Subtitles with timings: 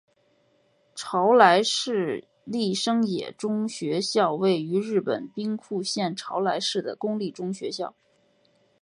[0.95, 7.93] 朝来市立生野中学校位于日本兵库县朝来市的公立中学校。